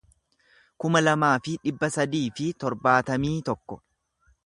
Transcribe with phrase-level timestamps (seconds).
[0.83, 3.83] kuma lamaa fi dhibba sadii fi torbaatamii tokko